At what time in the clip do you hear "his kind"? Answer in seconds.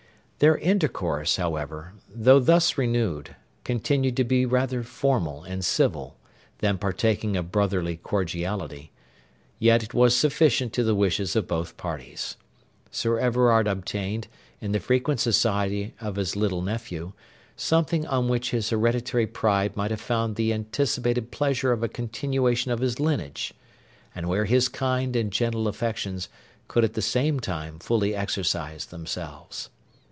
24.45-25.15